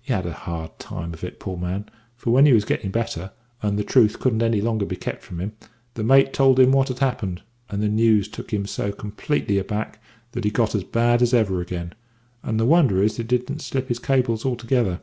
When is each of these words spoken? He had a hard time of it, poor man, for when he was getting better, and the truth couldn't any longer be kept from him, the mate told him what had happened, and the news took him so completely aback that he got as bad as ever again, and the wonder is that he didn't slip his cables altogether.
He 0.00 0.14
had 0.14 0.24
a 0.24 0.32
hard 0.32 0.78
time 0.78 1.12
of 1.12 1.22
it, 1.22 1.38
poor 1.38 1.58
man, 1.58 1.90
for 2.16 2.30
when 2.30 2.46
he 2.46 2.54
was 2.54 2.64
getting 2.64 2.90
better, 2.90 3.32
and 3.60 3.78
the 3.78 3.84
truth 3.84 4.18
couldn't 4.18 4.40
any 4.42 4.62
longer 4.62 4.86
be 4.86 4.96
kept 4.96 5.22
from 5.22 5.40
him, 5.42 5.52
the 5.92 6.02
mate 6.02 6.32
told 6.32 6.58
him 6.58 6.72
what 6.72 6.88
had 6.88 7.00
happened, 7.00 7.42
and 7.68 7.82
the 7.82 7.88
news 7.88 8.28
took 8.28 8.50
him 8.50 8.64
so 8.64 8.90
completely 8.92 9.58
aback 9.58 10.02
that 10.32 10.44
he 10.44 10.50
got 10.50 10.74
as 10.74 10.84
bad 10.84 11.20
as 11.20 11.34
ever 11.34 11.60
again, 11.60 11.92
and 12.42 12.58
the 12.58 12.64
wonder 12.64 13.02
is 13.02 13.18
that 13.18 13.30
he 13.30 13.36
didn't 13.38 13.60
slip 13.60 13.88
his 13.88 13.98
cables 13.98 14.46
altogether. 14.46 15.02